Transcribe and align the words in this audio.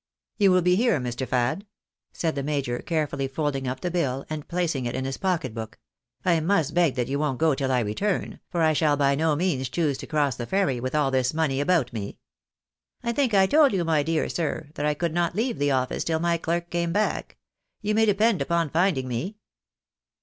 You 0.39 0.49
will 0.51 0.63
be 0.63 0.75
here, 0.75 0.99
Mr. 0.99 1.27
Fad?" 1.27 1.67
said 2.11 2.33
the 2.33 2.41
major, 2.41 2.79
carefully 2.79 3.27
folding 3.27 3.67
up 3.67 3.81
the 3.81 3.91
bill, 3.91 4.25
and 4.31 4.47
placing 4.47 4.87
it 4.87 4.95
in 4.95 5.05
his 5.05 5.17
pocket 5.17 5.53
book." 5.53 5.77
I 6.25 6.39
must 6.39 6.73
beg 6.73 6.95
that 6.95 7.07
you 7.07 7.19
won't 7.19 7.37
go 7.37 7.53
till 7.53 7.71
I 7.71 7.81
return, 7.81 8.39
for 8.49 8.63
I 8.63 8.73
shall 8.73 8.97
by 8.97 9.13
no 9.13 9.35
means 9.35 9.69
choose 9.69 9.99
to 9.99 10.07
cross 10.07 10.35
the 10.37 10.47
ferry 10.47 10.79
with 10.79 10.95
all 10.95 11.11
this 11.11 11.35
money 11.35 11.61
about 11.61 11.93
me." 11.93 12.17
"I 13.03 13.11
think 13.11 13.35
I 13.35 13.45
told 13.45 13.73
you, 13.73 13.85
my 13.85 14.01
dear 14.01 14.27
sir, 14.27 14.69
that 14.73 14.87
I 14.87 14.95
could 14.95 15.13
not 15.13 15.35
leave 15.35 15.59
the 15.59 15.69
office 15.69 16.03
till 16.03 16.19
my 16.19 16.39
clerk 16.39 16.71
came 16.71 16.91
back. 16.91 17.37
You 17.83 17.93
may 17.93 18.07
depend 18.07 18.41
upon 18.41 18.71
finding 18.71 19.07
me." 19.07 19.37